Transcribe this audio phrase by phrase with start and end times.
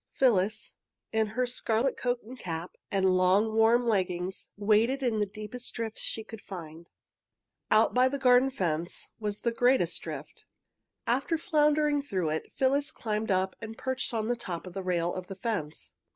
[0.13, 0.77] Phyllis,
[1.13, 6.01] in her scarlet coat and cap, and long, warm leggings, waded in the deepest drifts
[6.01, 6.89] she could find.
[7.69, 10.45] Out by the garden fence was the greatest drift.
[11.05, 15.35] After floundering through it, Phyllis climbed up and perched on the top rail of the
[15.35, 15.93] fence.